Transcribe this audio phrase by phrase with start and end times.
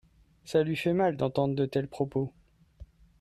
[0.45, 2.33] Ça lui fait mal d'entendre de tels propos.